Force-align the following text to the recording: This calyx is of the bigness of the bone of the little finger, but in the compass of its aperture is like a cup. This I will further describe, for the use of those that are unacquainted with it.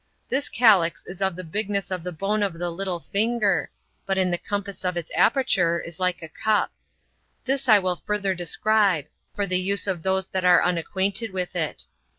This 0.29 0.49
calyx 0.49 1.05
is 1.05 1.21
of 1.21 1.35
the 1.35 1.43
bigness 1.43 1.91
of 1.91 2.03
the 2.03 2.11
bone 2.11 2.41
of 2.41 2.53
the 2.57 2.71
little 2.71 2.99
finger, 3.01 3.69
but 4.07 4.17
in 4.17 4.31
the 4.31 4.37
compass 4.39 4.83
of 4.83 4.97
its 4.97 5.11
aperture 5.13 5.79
is 5.79 5.99
like 5.99 6.23
a 6.23 6.27
cup. 6.27 6.71
This 7.45 7.69
I 7.69 7.77
will 7.77 7.97
further 8.03 8.33
describe, 8.33 9.05
for 9.35 9.45
the 9.45 9.59
use 9.61 9.85
of 9.85 10.01
those 10.01 10.29
that 10.29 10.43
are 10.43 10.63
unacquainted 10.63 11.29
with 11.31 11.55
it. 11.55 11.85